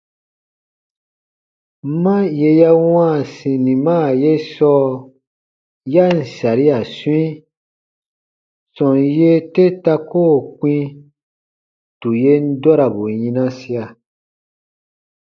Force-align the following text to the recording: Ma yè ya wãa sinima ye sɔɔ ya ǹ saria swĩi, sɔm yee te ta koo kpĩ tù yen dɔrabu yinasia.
Ma 2.01 2.15
yè 2.39 2.49
ya 2.59 2.71
wãa 2.91 3.15
sinima 3.35 3.97
ye 4.23 4.33
sɔɔ 4.53 4.87
ya 5.93 6.05
ǹ 6.17 6.19
saria 6.35 6.79
swĩi, 6.95 7.25
sɔm 8.75 8.93
yee 9.15 9.39
te 9.53 9.65
ta 9.83 9.95
koo 10.11 10.35
kpĩ 10.57 10.75
tù 11.99 12.09
yen 12.23 12.45
dɔrabu 12.61 13.03
yinasia. 13.19 13.83